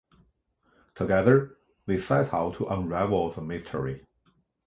[0.95, 4.03] Together they set out to unravel the mystery.